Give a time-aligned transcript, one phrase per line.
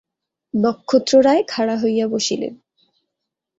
[0.53, 2.53] নক্ষত্ররায় খাড়া হইয়া বসিলেন।